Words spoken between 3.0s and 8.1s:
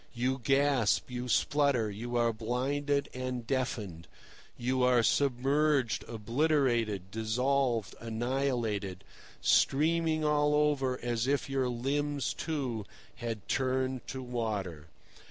and deafened, you are submerged, obliterated, dissolved,